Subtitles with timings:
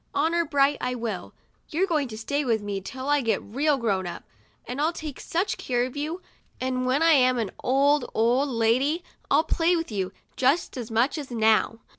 [0.15, 1.35] Honor bright, I will.
[1.69, 4.23] You're going to stay with me till I get real grown up.
[4.67, 6.23] I'll take such care of you,
[6.59, 11.19] and when I am an old, old lady, I'll play with you, just as much
[11.19, 11.81] as now.